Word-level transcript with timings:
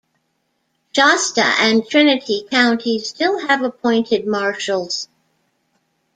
Shasta 0.95 1.43
and 1.59 1.85
Trinity 1.87 2.47
Counties 2.49 3.07
still 3.09 3.45
have 3.45 3.61
appointed 3.61 4.25
Marshals. 4.25 5.07